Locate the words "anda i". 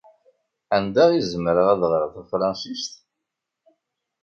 0.75-1.19